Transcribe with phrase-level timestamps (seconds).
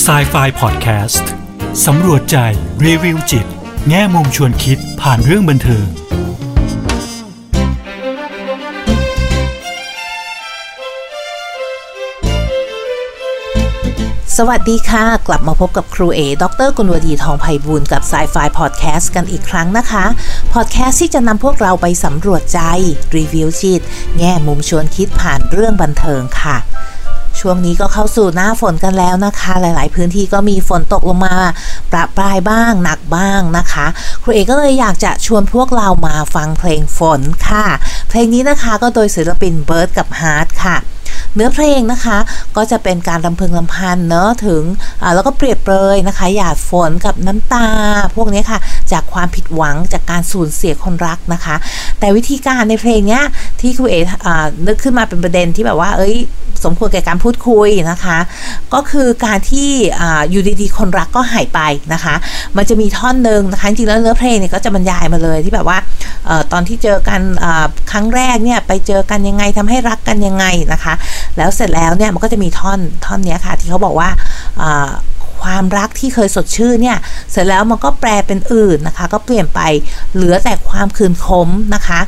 [0.00, 1.28] s i ไฟพอดแคสต์
[1.86, 2.36] สำรวจใจ
[2.84, 3.46] รีวิวจิต
[3.88, 5.86] แง่มุมชวนคิดผ่านเรื่องบันเทิง
[14.36, 20.04] สวัสดีค่ะ กลับมาพบกับครูเอ ดรกุลวดีทองไพบูลกับ Psy Fi พอดแคสต์กันอีกครั้งนะคะ
[20.52, 22.60] พอดแคสต์ที่จะนำพวกเราไปสำรวจใจ
[23.16, 23.82] รีวิวจิต
[24.18, 26.56] แง่มุมชวนคิดผ่านเรื่องบันเทิงค่ะ
[27.42, 31.36] ช่วงนี้ก็เข้าสู่หน้าฝนกันแล้วนะคะ หลาย ๆ พื้นที่ก็มีฝนตกลงมา
[31.92, 33.86] ประปรายบ้างหนักบ้างนะคะ
[34.22, 37.66] ครูเอก็เลยอยากจะชวนพวกเรามาฟังเพลงฝนค่ะ
[38.08, 40.76] เพลงนี้นะคะก็โดยศิลปินเบิร์ดกับฮาร์ทค่ะ
[41.34, 42.18] เนื้อเพลงนะคะ
[42.56, 44.62] ก็จะเป็นการรำพึงรำพันเนอะถึง
[45.14, 47.68] แล้วก็เปรียบเปรยนะคะ หยาดฝนกับน้ำตา
[48.16, 48.58] พวกนี้ค่ะ
[48.92, 51.56] จากความผิดหวังจากการสูญเสียคนรักนะคะ
[51.98, 53.22] แต่วิธีการในเพลงเนี้ย
[53.60, 53.94] ที่ครูเอ
[54.66, 56.16] นึกขึ้นมาเป็นประเด็นที่แบบว่า เอ้ย
[56.64, 58.18] สมควรแก่การพูดคุยนะคะ
[58.74, 59.70] ก็คือการที่
[60.30, 61.60] อยู่ดีๆคนรักก็หายไป
[61.92, 62.14] นะคะ
[62.56, 65.78] มันจะมีท่อนหนึ่งนะคะจริงแล้วเนื้อเพลงเนี่ยก็จะบรรยายมาเลยที่แบบว่า
[66.52, 67.20] ตอนที่เจอกัน
[67.90, 70.94] ครั้งแรกเนี่ยไปเจอกันยังไงทำให้รักกันยังไงนะคะ
[71.36, 74.08] แล้วเสร็จแล้วเนี่ยมันก็จะมีท่อนท่อนนี้ค่ะที่เขาบอกว่า
[75.42, 76.98] ความรักที่เคยสดชื่นเนี่ย
[77.30, 79.60] เสร็จแล้วมันก็แปลเป็นอื่นนะคะ ก็เปลี่ยนไป
[80.14, 82.00] เหลือแต่ความขื่นขมนะคะ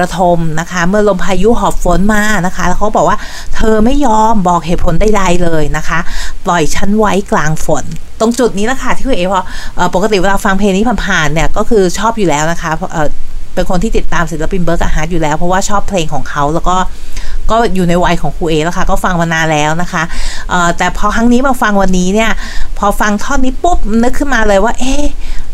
[0.00, 3.18] ระทมนะคะ เมื่อลมพายุหอบฝนมานะคะแล้วเขาบอกว่า
[3.54, 5.98] เธอไม่ยอมบอกเหตุผลใดๆเลยนะคะ
[6.46, 7.84] ปล่อยฉันไว้กลางฝน
[8.20, 9.40] ตรงจุดนี้แหละค่ะที่ครูเอพอ
[9.94, 12.70] ปกติเวลาฟังเพลงนี้ผ่านๆเนี่ยก็คือชอบอยู่แล้วนะคะ
[13.54, 16.76] เป็นคนที่ติดตามศิลปินเบิร์ดกะฮาร์ทอยู่แล้วเพราะว่าชอบเพลงของเขาแล้วก็
[17.50, 20.02] ก็อยู่ในวัยของครูเอแล้วค่ะ ก็ฟังมานานแล้วนะคะ
[20.78, 22.30] แต่พอครั้งนี้มาฟังวันนี้เนี่ย
[22.78, 25.04] พอฟังท่อนนี้ปุ๊บนึกขึ้นมาเลยว่า เอ๊ะ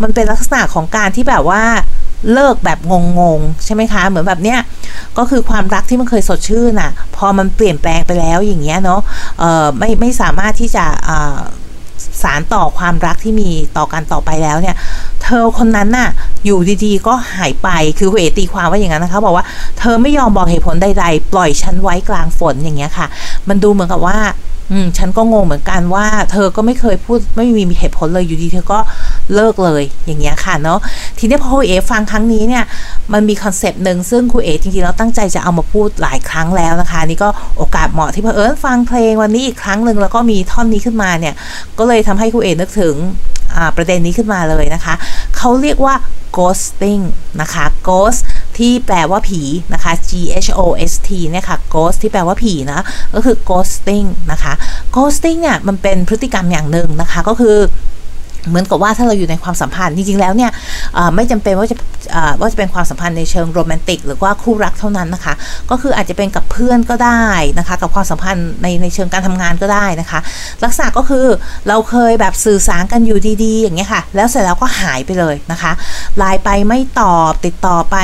[0.03, 1.63] มันเป็นลักษณะของการที่แบบว่า
[2.33, 2.79] เลิกแบบ
[3.19, 4.59] งงๆ ใช่ไหมคะ เหมือนแบบเนี้ย
[5.19, 9.01] ก็คือความรักที่มันเคยสดชื่นอะ พอมันเปลี่ยนแปลงไปแล้วอย่างเงี้ยเนาะ
[9.39, 10.85] เออไม่ไม่สามารถที่จะ
[12.23, 14.77] สารต่อความรักที่มีต่อกันต่อไปแล้วเนี่ย
[15.23, 16.09] เธอคนนั้นน่ะ
[16.45, 17.69] อยู่ดีๆ ก็หายไป
[17.99, 19.45] คือเวตีความว่าอย่างนั้นนะคะ บอกว่า
[19.79, 23.07] เธอไม่ยอมบอกเหตุผลใดๆ ปล่อยฉันไว้กลางฝนอย่างเงี้ยค่ะ
[23.49, 24.19] มันดูเหมือนกับว่า
[24.73, 28.79] อืมฉันก็งงเหมือนกันว่า เธอก็ไม่เคยพูดไม่มีเหตุผลเลยอยู่ดีเธอก็
[29.35, 30.79] เลิกเลยอย่างเงี้ยค่ะเนาะ
[31.19, 32.65] ทีนี้พอครูเอฟังครั้งนี้เนี่ย
[33.13, 41.35] มันมี concept หนึ่งซึ่งครูเอจริงๆเราตั้งใจจะเอามาพูดหลายครั้งแล้วนะคะ นี่ก็โอกาสเหมาะที่เพอเอิญฟังเพลงวันนี้อีกครั้งหนึ่งแล้วก็มีท่อนนี้ขึ้นมาเนี่ย
[41.79, 42.95] ก็เลยทำให้ครูเอนึกถึง
[43.77, 44.95] ประเด็นนี้ขึ้นมาเลยนะคะ
[45.37, 45.95] เขาเรียกว่า
[46.39, 47.03] ghosting
[47.41, 48.21] นะคะ ghost
[48.59, 49.43] ที่แปลว่าผี
[49.75, 50.11] นะคะ G
[50.45, 52.81] H O S T เนี่ยค่ะ ghost ที่แปลว่าผีนะ
[53.15, 54.53] ก็คือ ghosting นะคะ
[54.97, 57.57] ghosting เนี่ยมันเป็นพฤติกรรมอย่างหนึ่งนะคะก็คือ
[58.49, 60.51] เหมือนกับว่าถ้าเราอยู่ในความสัมพันธ์จริงๆแล้วเนี่ย
[61.15, 61.77] ไม่จำเป็นว่าจะ
[62.41, 65.35] ว่าจะเป็นความสัมพันธ์ในเชิงโรแมนติก หรือว่าคู่รักเท่านั้นนะคะ
[65.71, 67.25] ก็คืออาจจะเป็นกับเพื่อนก็ได้
[67.59, 70.21] นะคะ กับความสัมพันธ์ในในเชิงการทำงานก็ได้นะคะ
[70.65, 71.27] ลักษณะก็คือ
[71.69, 75.73] เราเคยแบบสื่อสารกันอยู่ดีๆ อย่างเงี้ยค่ะ แล้วเสร็จแล้วก็หายไปเลยนะคะ
[76.19, 77.97] ไลน์ไปไม่ตอบติดต่อไป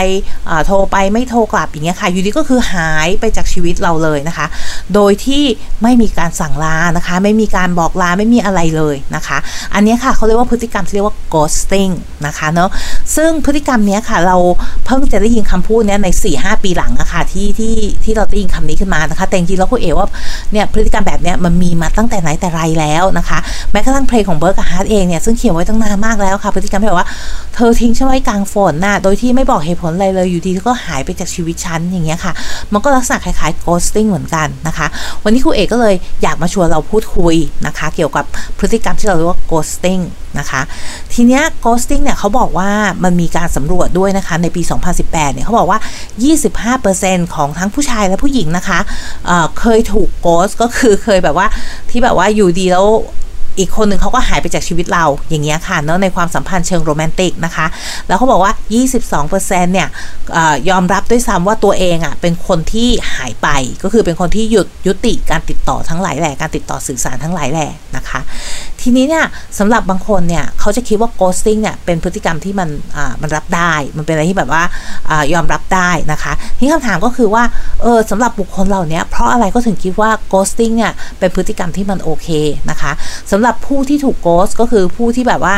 [0.66, 4.46] โทรไปไม่โทรกลับอย่างเงี้ยค่ะ อยู่ดีก็คือหายไปจากชีวิตเราเลยนะคะ
[4.94, 5.44] โดยที่
[5.82, 9.38] ไม่มีการสั่งลานะคะ ไม่มีการบอกลาไม่มีอะไรเลยนะคะ
[9.74, 11.92] อันนี้ค่ะเขาเรียกว่าพฤติกรรมที่เรียกว่า ghosting
[12.26, 12.70] นะคะเนาะ
[13.16, 14.36] ซึ่งพฤติกรรมนี้ค่ะ เรา
[14.86, 20.06] เพิ่งจะได้ยินคำพูดนี้ใน4-5ปีหลังอะค่ะที่ที่ที่เราได้ยินคำนี้ขึ้นมานะคะ แต่จริงๆแล้วคุณเอว่า
[20.52, 23.38] เนี่ยพฤติกรรมแบบนี้มันมีมาตั้งแต่ไหนแต่ไรแล้วนะคะ
[23.72, 27.08] แม้กระทั่งเพลงของเบิร์ดกับฮาร์ทเองเนี่ยซึ่งเขียนไว้ตั้งนานมากแล้วค่ะ พฤติกรรมแบบว่า
[27.54, 32.32] เธอทิ้งฉันไว้กลางฝนน่ะโดยที่ไม่บอกเหตุผลอะไรเลยอยู่ดีก็หายไปจากชีวิตฉันอย่างเงี้ยค่ะ
[32.72, 34.86] มันก็ลักษณะคล้ายๆ ghosting เหมือนกันนะคะ
[35.24, 37.34] วันนี้ครูเอก็เลยอยากมาชวนเราพูดคุย
[37.66, 38.24] นะคะ เกี่ยวกับ
[38.58, 40.02] พฤติกรรมที่เราเรียกว่า ghosting
[40.38, 40.62] นะคะ
[41.12, 42.70] ทีเนี้ย ghosting เนี่ยเขาบอกว่า
[43.04, 44.62] มันมีการสำรวจด้วยนะคะ ในปี
[44.92, 45.78] 2018 เนี่ยเขาบอกว่า
[46.76, 48.78] 25%ของทั้งผู้ชายและผู้หญิงนะคะ
[49.26, 51.46] เเคยถูก ghost ก็คือเคยแบบว่า
[51.90, 52.86] ที่แบบว่าอยู่ดีแล้ว
[53.58, 57.66] อีกคนหนึ่งเขาก็หายไปจากชีวิตเราอย่างเงี้ยค่ะเนาะในความสัมพันธ์เชิงโรแมนติกนะคะ
[58.08, 58.52] แล้วเขาบอกว่า
[59.12, 59.88] 22%เนี่ย
[60.36, 60.38] อ
[60.70, 63.48] ยอมรับด้วยซ้ำว่าตัวเองอะ่ะเป็นคนที่หายไป
[63.82, 68.20] ก็คือเป็นคนที่หยุดยุติการติดต่อทั้งหลายแหล่การติดต่อสื่อสารทั้งหลายแหล่นะคะ
[68.88, 69.24] ทีนี้เนี่ย
[69.58, 74.62] สำหรับบางคนเนี่ยเขาจะคิดว่า ghosting เนี่ยเป็นพฤติกรรมที่มันอ่ามันรับได้ มันเป็นอะไรที่แบบว่า
[75.10, 77.42] อ่ายอมรับได้นะคะที่คำถามก็คือว่า
[77.82, 82.28] เออสำหรับบุคคลเหล่านี้เพราะอะไรก็ถึงคิดว่า ghosting เนี่ยเป็นพฤติกรรมที่มันโอเค
[82.70, 82.92] นะคะ
[83.30, 85.56] สำหรับผู้ที่ถูกโกสก็คือผู้ที่แบบว่า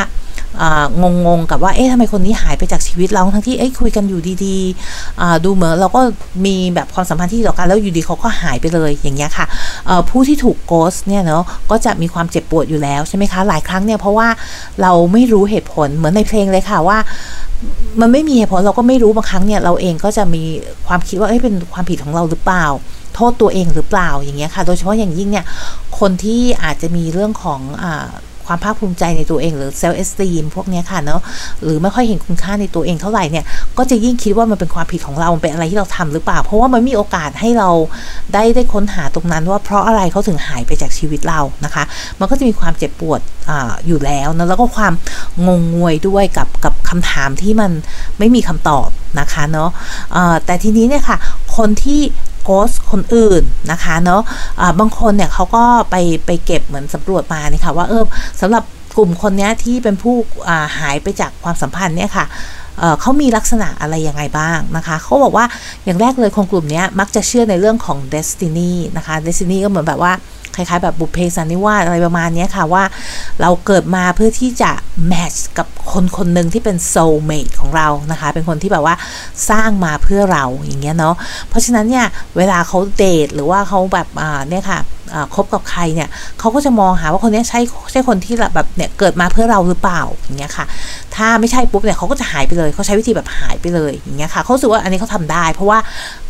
[1.01, 6.01] งงงกับว่า เอ๊ะทำไมคนนี้หายไปจากชีวิตเรา ทั้งที่ เอ๊ะคุยกันอยู่ดีๆดูเหมือนเราก็
[6.45, 9.45] มีแบบความสัมพันธ์ที่ต่อกัน แล้วอยู่ดีเขาก็หายไปเลย อย่างเงี้ยค่ะ
[10.09, 14.27] ผู้ที่ถูกโกสเนี่ยเนาะ ก็จะมีความเจ็บปวดอยู่แล้วใช่ไหมคะ หลายครั้งเนี่ย เพราะว่า
[14.81, 16.97] เราไม่รู้เหตุผล เหมือนในเพลงเลยค่ะว่า
[18.01, 20.43] มันไม่มีเหตุผลเราก็ไม่รู้บางครั้งเนี่ยเราเองก็จะมี
[20.87, 22.65] ความคิดว่าเอ้เป็นความผิดของเราหรือเปล่า
[23.15, 25.45] โทษตัวเองหรือเปล่าอย่างเงี้ยค่ะ โดยเฉพาะอย่างยิ่งเนี่ย
[25.99, 27.85] คนที่อาจจะมีเรื่องของอ
[28.49, 31.21] ความภาคภูมิใจในตัวเองหรือเซลล์เอสตีมพวกนี้ค่ะเนาะ
[31.63, 33.45] หรือไม่ค่อยเห็นคุณค่าในตัวเองเท่าไหร่เนี่ย
[33.77, 37.69] ก็จะยิ่งคิดว่ามันเป็นความผิดของเราเป็นอะไรที่เราทำหรือเปล่า เพราะว่ามันมีโอกาสให้เรา
[38.33, 41.83] ได้ได้ค้นหาตรงนั้น ว่าเพราะอะไรเขาถึงหายไปจากชีวิตเรานะคะ
[42.19, 43.51] มันก็จะมีความเจ็บปวดอ
[43.87, 44.93] อยู่แล้วนะแล้วก็ความ
[45.47, 47.71] งงงวยด้วยกับกับคำถามที่มัน
[48.19, 48.87] ไม่มีคำตอบ
[49.19, 49.69] นะคะเนาะ
[50.45, 51.17] แต่ทีนี้เนี่ยค่ะ
[51.57, 52.01] คนที่
[52.51, 58.03] โพสคนอื่นนะคะเนาะะบางคนเนี่ยเขาก็ไปไปเก็บเหมือนสำรวจมาเนี่ยค่ะว่าเออ
[58.41, 58.63] สำหรับ
[58.97, 60.15] กลุ่มคนนี้ที่เป็นผู้
[60.79, 62.25] หายไปจากความสัมพันธ์เนี่ยค่ะ
[63.01, 65.45] เขามีลักษณะอะไรยังไงบ้างนะคะ เขาบอกว่า
[65.83, 70.13] อย่างแรกเลยคนกลุ่มนี้มักจะเชื่อในเรื่องของ destiny นะคะ destiny ก็เหมือนแบบว่า
[70.59, 72.83] คล้ายๆ แบบบุพเพสันนิวาสอะไรประมาณนี้ค่ะว่า
[73.41, 74.71] เราเกิดมาเพื่อที่จะ
[75.07, 78.95] แมทช์กับคนคนหนึ่งที่เป็นโซลเมทของเรานะคะ เป็นคนที่แบบว่า
[79.49, 81.15] สร้างมาเพื่อเราอย่างเงี้ยเนาะ
[81.49, 82.05] เพราะฉะนั้นเนี่ย
[82.37, 84.07] เวลาเขาเดทหรือว่าเขาแบบ
[84.49, 84.81] เนี่ยค่ะ
[85.35, 86.09] คบกับใครเนี่ย
[86.39, 87.59] เขาก็จะมองหาว่าคนนี้ใช่
[87.91, 90.65] ใช่คนที่แบบเนี่ยเกิดมาเพื่อเราหรือเปล่าอย่างเงี้ยค่ะ
[91.15, 95.79] ถ้าไม่ใช่ปุ๊บเนี่ยเขาก็จะหายไปเลยเขาใช้วิธีแบบหายไปเลยอย่างเงี้ยค่ะเขาสึกว่าอันนี้เขาทาได้ เพราะว่า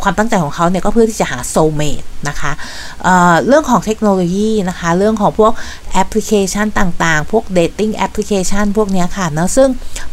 [0.02, 3.06] ความตั้งใจของเขาเนี่ยก็เพื่อที่จะหา soulmate นะคะ
[3.48, 5.54] เรื่องของเทคโนโลยีนะคะ เรื่องของพวก
[5.92, 9.70] แอปพลิเคชันต่างๆ พวก dating application พวกนี้ค่ะเนาะซึ่ง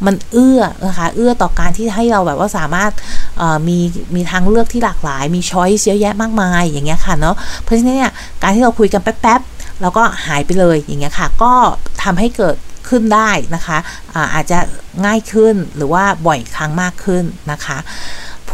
[0.07, 2.93] มันเอื้อนะคะเอื้อต่อการที่ให้เราแบบว่าสามารถ
[3.69, 3.79] มี
[4.15, 8.13] มีทางเลือกที่หลากหลาย มี choice เยอะแยะมากมายอย่างเงี้ยค่ะเนาะเพราะฉะนั้นเนี่ย
[8.43, 11.53] การที่เราคุยกันแป๊บๆแล้วก็หายไปเลยอย่างเงี้ยค่ะ ก็
[12.03, 12.57] ทำให้เกิด
[12.89, 13.79] ขึ้นได้นะคะ
[14.15, 14.59] อาอาจจะ
[15.05, 17.79] ง่ายขึ้นหรือว่าบ่อยครั้งมากขึ้นนะคะ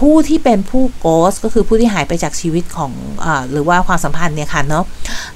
[0.02, 2.92] ผู้ที่เป็นผู้โกสก็คือผู้ที่หายไปจากชีวิตของ
[3.24, 4.84] อหรือว่าความสัมพันธ์เนี่ยค่ะเนาะ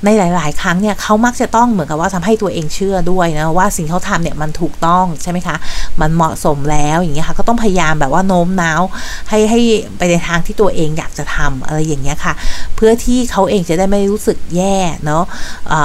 [0.04, 5.56] ในหลาย ๆ ครั้งเนี่ยเขามักจะต้องเหมือนกับว่าทำให้ตัวเองเชื่อด้วยนะว่าสิ่งเขาทำเนี่ยมันถูกต้องใช่ไหมคะ
[6.00, 8.82] มันเหมาะสมแล้วอย่างเงี้ยค่ะก็ต้องพยายามแบบว่าโน้มน้าว
[9.28, 9.60] ให้ให้
[9.98, 12.34] ไปในทางที่ตัวเองอยากจะทำอะไรอย่างเงี้ยค่ะ
[12.76, 15.24] เพื่อที่เขาเองจะได้ไม่รู้สึกแย่เนาะ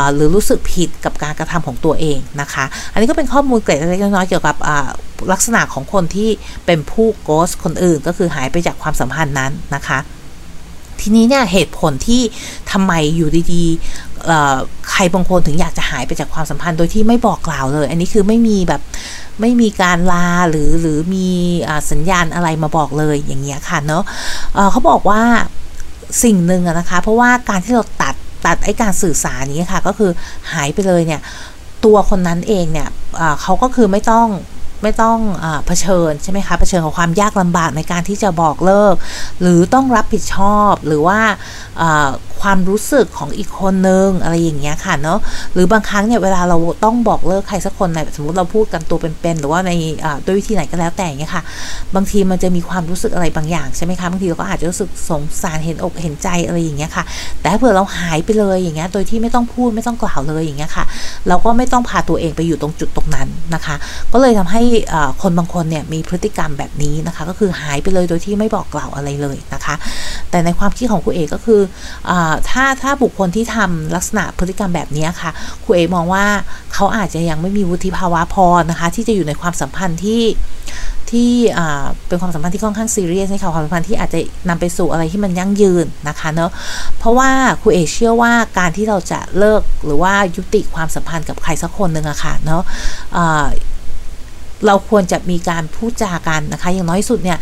[0.05, 4.55] ะหรือรู้สึกผิดกับการกระทำของตัวเองนะคะ อันนี้ก็เป็นข้อมูลเกร็ดเล็กน้อยเกี่ยวกับ
[5.31, 6.29] ลักษณะของคนที่
[6.65, 9.99] เป็นผู้โกสคนอื่นก็คือหายไปจากความสัมพันธ์นั้นนะคะ
[10.99, 12.21] ทีนี้เนี่ยเหตุผลที่
[12.71, 18.81] ทำไมอยู่ดีๆใครบางคนถึงอยากจะหายไปจากความสัมพันธ์โดยที่ไม่บอกกล่าวเลย อันนี้คือไม่มีแบบ
[19.41, 21.27] ไม่มีการลาหรือหรือมี
[21.91, 24.03] สัญญาณอะไรมาบอกเลยอย่างเงี้ยค่ะเนาะ
[24.71, 25.21] เขาบอกว่า
[26.23, 28.15] สิ่งหนึ่งนะคะ เพราะว่าการที่เราตัด
[28.45, 30.11] ตัดไอการสื่อสารนี้ค่ะ ก็คือ
[30.53, 31.21] หายไปเลยเนี่ย
[31.85, 32.89] ตัวคนนั้นเองเนี่ย
[33.41, 34.27] เขาก็คือไม่ต้อง
[34.83, 38.95] ไม่ต้องอเผชิญใช่ไหมคะเผชิญกับความยากลำบากในการที่จะบอกเลิก
[39.41, 41.19] หรือต้องรับผิดชอบหรือว่า
[42.41, 45.19] ความรู้สึกของอีกคนนึงอะไรอย่างเงี้ยค่ะเนาะ
[45.53, 49.71] หรือบางครั้งเนี่ยเวลาเราต้องบอกเลิกใครสักคนในสมมติเราพูดกันตัวเป็นๆหรือว่าใน
[50.25, 51.43] ด้วยวิธีไหนก็แล้วแต่เงี้ยค่ะ
[51.95, 57.03] บางทีมันจะมีความรู้สึกอะไรบางอย่างใช่ไหมคะบางทีเราก็อาจจะรู้สึกสงสารเห็นอกเห็นใจอะไรอย่างเงี้ยค่ะ
[57.39, 60.85] แต่ถ้าเผื่อเราหายไปเลยอย่างเงี้ยโดยที่ไม่ต้องพูดไม่ต้องกล่าวเลยอย่างเงี้ยค่ะ
[61.27, 63.75] เราก็ไม่ต้องพาตัวเองไปอยู่ตรงจุดตรงนั้นนะคะ
[64.13, 64.61] ก็เลยทำให้
[65.21, 69.75] คนบางคนเนี่ยมีพฤติกรรมแบบนี้นะคะ ก็คือหายไปเลยโดยที่ไม่บอกกล่าวอะไรเลยนะคะ
[70.29, 71.61] แต่ในความคิดของคุณเอกก็คือ
[72.09, 72.11] อ
[72.49, 75.31] ถ้าถ้าบุคคลที่ทำลักษณะพฤติกรรมแบบนี้ค่ะ
[75.63, 76.25] ครูเอกมองว่า
[76.73, 80.23] เขาอาจจะยังไม่มีวุฒิภาวะพอนะคะ ที่จะอยู่ในความสัมพันธ์ที่
[81.11, 81.33] ที่
[82.07, 84.19] เป็นความสัมพันธ์ที่ค่อนข้างซีเรียสในค่ะความสัมพันธ์ที่อาจจะ
[84.49, 86.51] นำไปสู่อะไรที่มันยั่งยืนนะคะเนาะ
[86.97, 87.29] เพราะว่า
[87.61, 92.61] ครูเอเชื่อว่าการที่เราจะเลิกหรือว่ายุติความสัมพันธ์กับใครสักคนหนึ่งอะค่ะเนาะ
[94.65, 97.39] เราควรจะมีการพูดจากันนะคะ อย่างน้อยสุดเนี่ย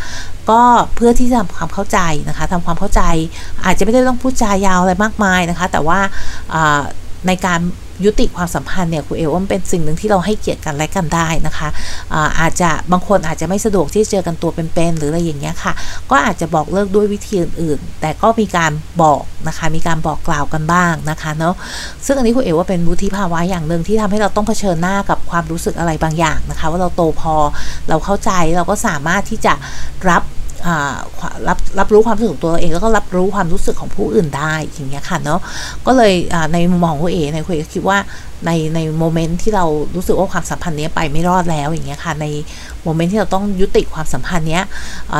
[0.50, 0.62] ก็
[0.94, 1.98] เพื่อที่จะทำความเข้าใจ
[2.28, 3.02] นะคะทำความเข้าใจ
[3.64, 5.98] อาจจะไม่ได้ต้องพูดจายาวอะไรมากมายนะคะ แต่ว่า
[7.26, 7.60] ในการ
[8.04, 11.68] ยุติความสัมพันธ์เนี่ยคุณเอว่าเป็นสิ่งหนึ่งที่เราให้เกียรติกันและกันได้นะคะ
[12.14, 15.72] อาอาจจะบางคนอาจจะไม่สะดวกที่เจอกันตัวเป็นๆหรืออะไรอย่างเงี้ยค่ะ
[16.10, 21.54] ก็อาจจะบอกเลิกด้วยวิธีอื่นๆ แต่ก็มีการบอกนะคะมีการบอกกล่าวกันบ้างนะคะเนาะ
[22.06, 27.34] ซึ่งอันนี้คุณเอว่าเป็นวุฒิภาวะอย่างหนึ่งที่ทำให้เราต้องเผชิญหน้ากับความรู้สึกอะไรบางอย่างนะคะ ว่าเราโตพอ
[27.88, 29.54] เราเข้าใจเราก็สามารถที่จะ
[30.10, 30.22] รับ
[31.48, 35.40] รับรับรู้ความรู้สึกของตัวเองแล้วก็รับรู้ความรู้สึกของผู้อื่นได้อย่างเงี้ยค่ะเนาะ
[35.86, 36.12] ก็เลย
[36.52, 37.98] ในมุมมองของคุณเอในคุณเอคิดว่า
[38.46, 39.64] ในในโมเมนต์ที่เรา
[39.94, 42.26] รู้สึกว่าความสัมพันธ์นี้ไปไม่รอดแล้วอย่างเงี้ยค่ะใน
[42.84, 44.64] โมเมนต์ที่เราต้องยุติความสัมพันธ์เนี้ย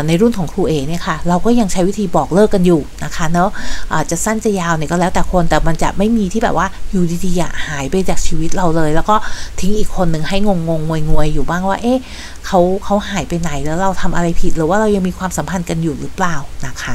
[0.06, 9.16] ในรุ่นของครูเอเนี่ยค่ะเราก็ยังใช้วิธีบอกเลิกกันอยู่นะคะเนาะะจะสั้นจะยาวเนี่ยก็แล้วแต่คนแต่มันจะไม่มีที่แบบว่าอยู่ดีๆหายไปจากชีวิตเราเลย แล้วก็
[9.60, 11.98] ทิ้งอีกคนหนึ่งให้งงงงวยงวยอยู่บ้างว่าเอ๊ะ
[12.46, 16.36] เขาเขาหายไปไหนแล้วเราทำอะไรผิดหรือว่าเรายังมีความสัมพันธ์กันอยู่หรือเปล่า
[16.66, 16.94] นะคะ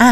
[0.00, 0.10] อะ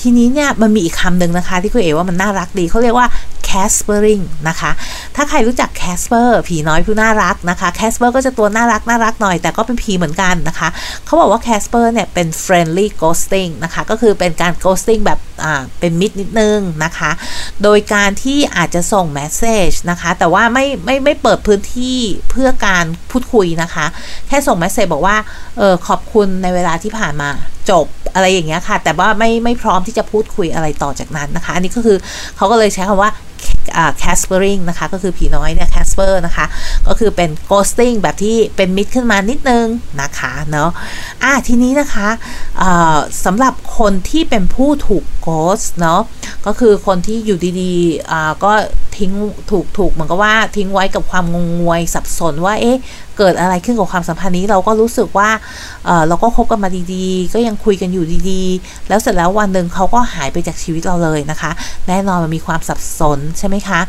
[0.00, 3.06] ทีนี้เนี่ยมันมีอีกคำหนึ่งนะคะ ที่คุณเอ๋ว่ามันน่ารักดีเขาเรียกว่า
[3.52, 4.70] c caspering นะคะ
[5.16, 10.68] ถ้าใครรู้จัก Casper ผีน้อยผู้น่ารักนะคะ Casper ก็จะตัวน่ารักน่ารักหน่อยแต่ก็เป็นผีเหมือนกันนะคะ
[11.04, 17.10] เขาบอกว่า Casper เนี่ยเป็น friendly ghosting นะคะ ก็คือเป็นการ ghosting แบบอ่าเป็นมิตรนิดนึงนะคะ
[17.62, 21.98] โดยการที่อาจจะส่ง message นะคะ แต่ว่าไม่ไม่ไม่เปิดพื้นที่
[22.30, 23.86] เพื่อการพูดคุยนะคะ
[24.28, 25.16] แค่ส่ง message บอกว่า
[25.58, 27.30] เออขอบคุณในเวลาที่ผ่านมา
[27.70, 31.98] จบอะไรอย่างเงี้ยค่ะ แต่ว่าไม่ไม่พร้อมที่จะพูดคุยอะไรต่อจากนั้นนะคะ อันนี้ก็คือ
[32.36, 33.10] เขาก็เลยใช้คำว่า
[33.98, 36.46] caspering นะคะ ก็คือผีน้อยเนี่ย Casper นะคะ
[36.86, 39.66] ก็คือเป็น ghosting แบบที่เป็นมิตรขึ้นมานิดนึง
[40.00, 40.70] นะคะเนาะ
[41.22, 42.08] อะทีนี้นะคะ
[43.24, 46.00] สำหรับคนที่เป็นผู้ถูก ghost เนาะ
[46.46, 48.52] ก็คือคนที่อยู่ดีๆก็
[48.96, 49.12] ทิ้ง
[49.50, 52.78] ถูกถูกเหมือนกับว่าทิ้งไว้กับความงงงวยสับสนว่าเอ๊ะ
[53.18, 55.30] เกิดอะไรขึ้นกับความสัมพันธ์นี้เราก็รู้สึกว่า
[55.84, 61.50] เเราก็คบกันมาดีๆ ก็ยังคุยกันอยู่ดีๆ แล้วเสร็จแล้ววันหนึ่งเขาก็หายไปจากชีวิตเราเลยนะคะ
[61.88, 63.80] แน่นอนมันมีความสับสนใช่ไหมคะ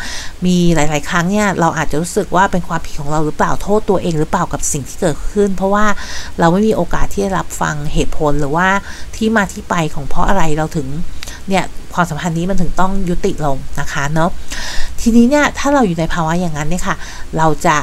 [0.45, 5.85] มีหลาย ๆ ครั้งเนี่ยเราอาจจะรู้สึกว่าเป็นความผิดของเราหรือเปล่าโทษตัวเอง หรือเปล่ากับสิ่งที่เกิดขึ้น เพราะว่า
[6.39, 8.67] เราไม่มีโอกาสที่จะรับฟังเหตุผลหรือว่า
[9.15, 10.87] ที่มาที่ไปของเพราะอะไรเราถึง
[11.49, 11.63] เนี่ย
[11.93, 14.29] ความสัมพันธ์นี้มันถึงต้องยุติลงนะคะเนาะ
[15.01, 16.95] ทีนี้เนี่ยถ้าเราอยู่ในภาวะอย่างนั้นเนี่ยค่ะ
[17.37, 17.77] เราจะ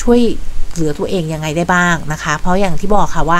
[0.00, 0.20] ช่วย
[0.74, 3.38] เหลือตัวเองยังไงได้บ้างนะคะ เพราะอย่างที่บอกค่ะว่า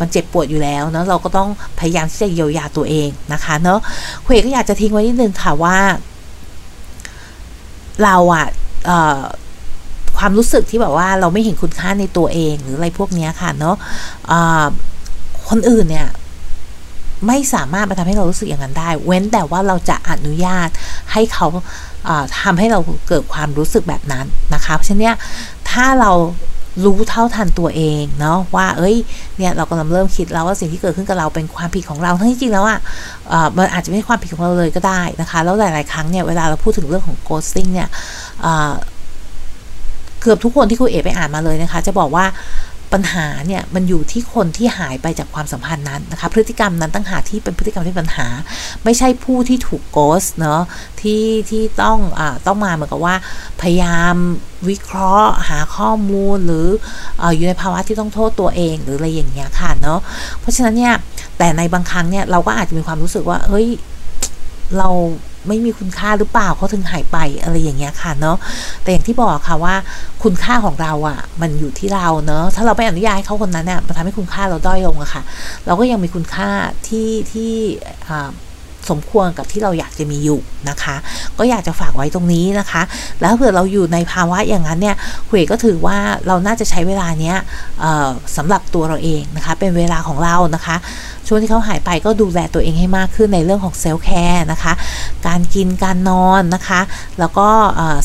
[0.00, 1.48] มันเจ็บปวดอยู่แล้วเนาะเราก็ต้อง
[1.78, 3.78] พยายามที่จะเยียวยาตัวเองนะคะเนาะ
[4.24, 5.78] คุยก็อยากจะทิ้งไว้นิดนึงค่ะว่า
[8.04, 8.46] เราอะ
[10.18, 13.76] ความรู้สึกที่แบบว่าเราไม่เห็นคุณค่าในตัวเองหรืออะไรพวกนี้ค่ะเนาะ
[15.48, 16.08] คนอื่นเนี่ย
[17.26, 20.68] ไม่สามารถมาทำให้เรารู้สึกอย่างนั้นได้ เว้นแต่ว่าเราจะอนุญาต
[21.12, 21.46] ให้เขา
[22.40, 25.16] ทำให้เราเกิดความรู้สึกแบบนั้นนะคะเพราะฉะนั้น
[25.70, 26.12] ถ้าเรา
[26.84, 28.96] รู้เท่าทันตัวเองเนาะว่า เอ้ย
[29.38, 32.78] เนี่ยเรากำลังเริ่มคิดแล้วว่าสิ่งที่เกิดขึ้นกับเราเป็นความผิดของเราทั้งจริงแล้วอะ่ะ
[33.56, 37.88] มันอาจจะไม่ใช่ความผิดของเราเลยก็ได้นะคะ แล้วหลาย ๆ ครั้งเนี่ยเวลาเราพูดถึงเรื่องของ ghosting เนี่ย
[40.20, 42.24] เกือบทุกคนที่คุณเอไปอ่านมาเลยนะคะ จะบอกว่า
[42.92, 48.26] ปัญหาเนี่ยมันอยู่ที่คนที่หายไปจากความสัมพันธ์นั้นนะคะพฤติกรรมนั้นตั้งหากที่เป็นพฤติกรรมที่ปัญหา
[48.84, 50.62] ไม่ใช่ผู้ที่ถูกโกสเนาะ
[51.00, 53.14] ที่ที่ต้องอ่าต้องมาเหมือนกับว่า
[53.60, 54.14] พยายาม
[54.68, 56.66] วิเคราะห์ หาข้อมูลหรือ
[57.20, 59.98] ออยู่ในภาวะที่ต้องโทษตัวเองหรืออะไรอย่างเงี้ยค่ะเนาะ
[60.40, 60.94] เพราะฉะนั้นเนี่ย
[61.38, 63.66] แต่ในบางครั้งเนี่ยเราก็อาจจะมีความรู้สึกว่าเฮ้ย
[64.78, 64.88] เรา
[65.46, 68.36] ไม่มีคุณค่าหรือเปล่าเขาถึงหายไปอะไรอย่างเงี้ยค่ะเนาะ
[68.82, 69.74] แต่อย่างที่บอกค่ะว่า
[70.22, 75.22] คุณค่าของเราอะ่ะ มันอยู่ที่เราเนาะถ้าเราไปอนุญาตให้เขาคนนั้นเนี่ยมันทำให้คุณค่าเราด้อยลงอะค่ะ
[75.66, 76.50] เราก็ยังมีคุณค่า
[76.88, 77.52] ที่ที่
[78.08, 78.30] อ่า
[78.90, 80.96] สมควรกับที่เราอยากจะมีอยู่นะคะ
[81.38, 82.82] ก็อยากจะฝากไว้ตรงนี้นะคะ
[83.20, 84.96] แล้วเผื่อเราอยู่ในภาวะอย่างนั้นเนี่ย
[85.28, 87.36] คุยก็ถือว่าเราน่าจะใช้เวลาเนี้ย
[88.36, 90.76] สำหรับตัวเราเองนะคะ เป็นเวลาของเรานะคะ
[91.28, 94.72] ช่วงที่เขาหายไปก็ดูแลตัวเองให้มากขึ้นในเรื่องของเซลล์แคร์นะคะ
[95.26, 96.80] การกินการนอนนะคะ
[97.18, 97.48] แล้วก็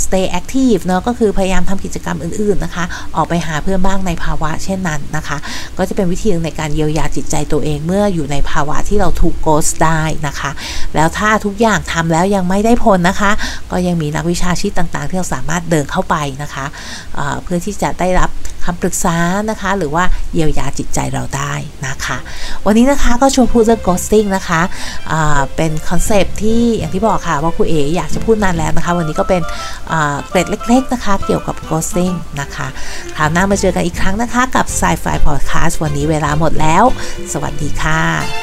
[0.04, 5.38] stay active เนาะก็คือพยายามทำกิจกรรมอื่นๆนะคะ ออกไปหาเพื่อนบ้างในภาวะเช่นนั้นนะคะ
[5.78, 10.52] ก็จะเป็นวิธีในการเยียวยาจิตใจตัวเองเมื่ออยู่ในภาวะที่เราถูกโกสได้นะคะ
[10.96, 13.32] แล้วถ้าทุกอย่างทำแล้วยังไม่ได้ผลนะคะ
[13.72, 18.30] ก็ยังมีนักวิชาชีพต่างๆ ที่เราสามารถเดินเข้าไปนะคะะเพื่อที่จะได้รับ
[18.66, 19.18] คำปรึกษา
[19.50, 20.04] นะคะ หรือว่า
[20.34, 21.54] เยียวยาจิตใจเราได้
[21.88, 22.18] นะคะ
[22.66, 29.42] วันนี้นะคะก็ชวนพูดเรื่อง ghosting นะคะะเป็นคอนเซปที่อย่างที่บอกค่ะว่าครูเออยากจะพูดนานแล้วนะคะ วันนี้ก็เป็น
[30.30, 32.68] เกร็ดเล็ก ๆนะคะ เกี่ยวกับ ghosting นะคะ
[33.16, 36.84] คราวหน้ามาเจอกันอีกครั้งนะคะ กับ Sci-Fi Podcast วันนี้เวลาหมดแล้ว
[37.34, 38.43] สวัสดีค่ะ